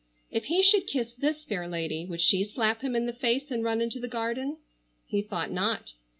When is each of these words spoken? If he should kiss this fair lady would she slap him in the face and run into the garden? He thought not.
If 0.31 0.45
he 0.45 0.63
should 0.63 0.87
kiss 0.87 1.13
this 1.13 1.45
fair 1.45 1.67
lady 1.67 2.07
would 2.07 2.21
she 2.21 2.43
slap 2.43 2.81
him 2.81 2.95
in 2.95 3.05
the 3.05 3.13
face 3.13 3.51
and 3.51 3.63
run 3.63 3.81
into 3.81 3.99
the 3.99 4.07
garden? 4.07 4.57
He 5.05 5.21
thought 5.21 5.51
not. 5.51 5.93